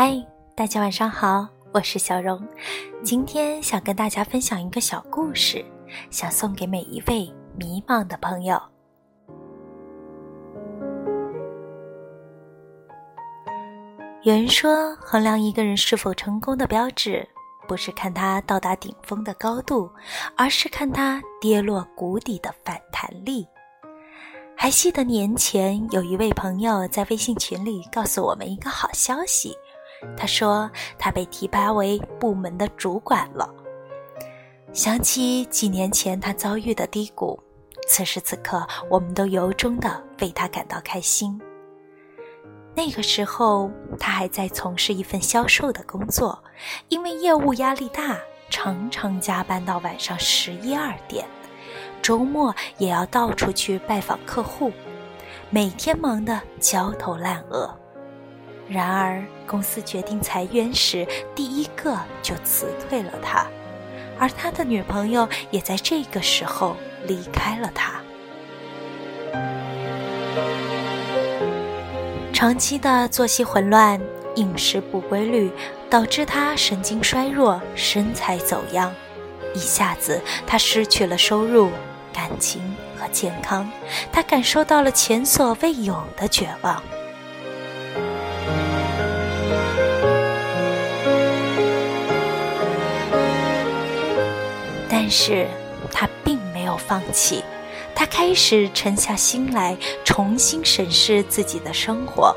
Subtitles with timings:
[0.00, 0.24] 嗨，
[0.54, 2.40] 大家晚上好，我是小荣。
[3.02, 5.64] 今天想跟大家分享一个小故事，
[6.08, 8.62] 想送给每一位迷茫的朋友。
[14.22, 17.28] 有人说，衡量一个人是否成功的标志，
[17.66, 19.90] 不是看他到达顶峰的高度，
[20.36, 23.44] 而是看他跌落谷底的反弹力。
[24.56, 29.56] 还记得年前有一位朋友在微信群里告诉我们一个好消息。
[30.16, 33.48] 他说他被提拔为部门的主管了。
[34.72, 37.42] 想起几年前他遭遇的低谷，
[37.88, 41.40] 此时此刻我们都由衷的为他感到开心。
[42.74, 46.42] 那个时候他还在从事一份销售的工作，
[46.88, 48.18] 因为业务压力大，
[48.50, 51.26] 常常加班到晚上十一二点，
[52.00, 54.70] 周末也要到处去拜访客户，
[55.50, 57.74] 每天忙得焦头烂额。
[58.68, 63.46] 然而，公司决定裁员时，第一个就辞退了他，
[64.18, 67.94] 而他的女朋友也在这个时候离开了他。
[72.34, 73.98] 长期的作息混乱、
[74.36, 75.50] 饮食不规律，
[75.88, 78.92] 导致他神经衰弱、身材走样。
[79.54, 81.70] 一下子，他失去了收入、
[82.12, 82.62] 感情
[83.00, 83.68] 和健康，
[84.12, 86.82] 他感受到了前所未有的绝望。
[95.08, 95.48] 但是
[95.90, 97.42] 他并没有放弃，
[97.94, 102.36] 他开始沉下心来，重新审视自己的生活。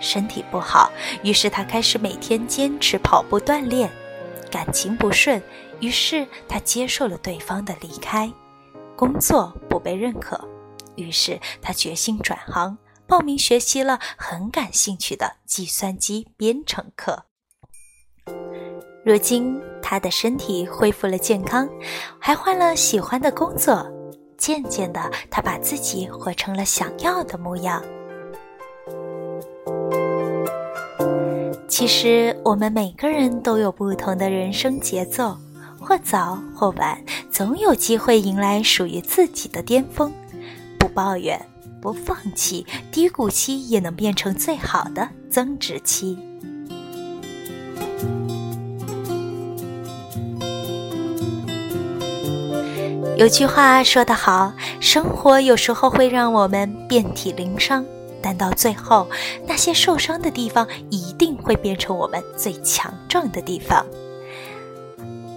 [0.00, 0.90] 身体不好，
[1.22, 3.90] 于是他开始每天坚持跑步锻炼；
[4.50, 5.42] 感情不顺，
[5.78, 8.32] 于是他接受了对方的离开；
[8.96, 10.42] 工作不被认可，
[10.94, 17.24] 于是他决心转行，报名学习了很感兴趣的计算机编程课。
[19.04, 21.68] 如今，他的身体恢复了健康，
[22.18, 23.86] 还换了喜欢的工作。
[24.36, 25.00] 渐渐的，
[25.30, 27.80] 他把自己活成了想要的模样。
[31.68, 35.36] 其实，我们每个人都有不同的人生节奏，
[35.80, 37.00] 或早或晚，
[37.30, 40.12] 总有机会迎来属于自己的巅峰。
[40.80, 41.40] 不抱怨，
[41.80, 46.18] 不放弃，低谷期也能变成最好的增值期。
[53.16, 57.82] 有句话说得好，生活有时候会让我们遍体鳞伤，
[58.20, 59.08] 但到最后，
[59.46, 63.86] 那些受伤的地方一定会变成我们最强壮的地方。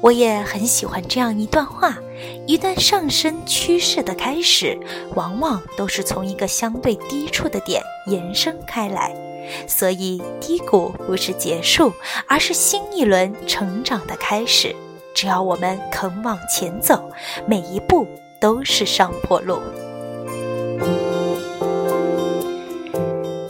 [0.00, 1.98] 我也很喜欢这样一段话：
[2.46, 4.78] 一段上升趋势的开始，
[5.14, 9.14] 往往都是从一个相对低处的点延伸开来，
[9.68, 11.92] 所以低谷不是结束，
[12.26, 14.74] 而是新一轮成长的开始。
[15.16, 17.10] 只要我们肯往前走，
[17.46, 18.06] 每一步
[18.38, 19.58] 都是上坡路。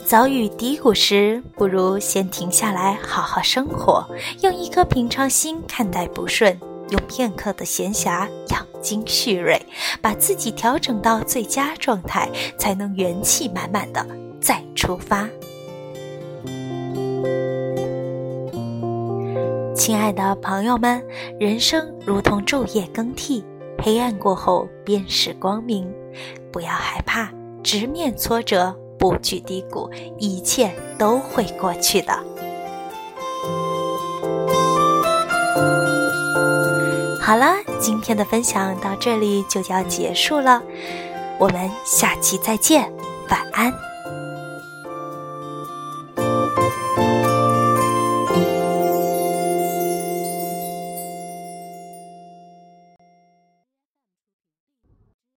[0.05, 4.07] 遭遇低谷时，不如先停下来好好生活，
[4.39, 6.57] 用一颗平常心看待不顺，
[6.91, 9.61] 用片刻的闲暇养精蓄锐，
[10.01, 14.07] 把自己调整到最佳状态，才能元气满满的
[14.39, 15.27] 再出发。
[19.87, 21.01] 亲爱的朋友们，
[21.39, 23.41] 人生如同昼夜更替，
[23.81, 25.89] 黑暗过后便是光明。
[26.51, 27.31] 不要害怕，
[27.63, 32.11] 直面挫折，不惧低谷，一切都会过去的。
[37.21, 40.61] 好了，今天的分享到这里就要结束了，
[41.39, 42.91] 我们下期再见，
[43.29, 43.86] 晚安。